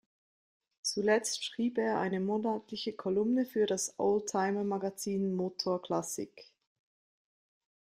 [0.81, 6.51] Zuletzt schrieb er eine monatliche Kolumne für das Oldtimer-Magazin Motor Klassik.